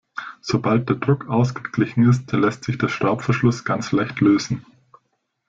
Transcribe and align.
Sobald 0.41 0.89
der 0.89 0.95
Druck 0.95 1.29
ausgeglichen 1.29 2.09
ist, 2.09 2.31
lässt 2.31 2.63
sich 2.63 2.79
der 2.79 2.87
Schraubverschluss 2.87 3.65
ganz 3.65 3.91
leicht 3.91 4.19
lösen. 4.19 4.65